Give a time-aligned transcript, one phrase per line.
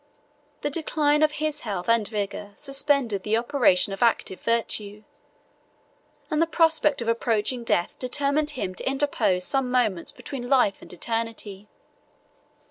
[0.61, 5.03] The decline of his health and vigor suspended the operation of active virtue;
[6.31, 10.91] and the prospect of approaching death determined him to interpose some moments between life and
[10.91, 11.67] eternity.